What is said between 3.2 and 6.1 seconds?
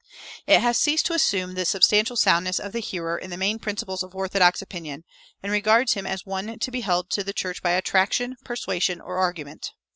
the main principles of orthodox opinion, and regards him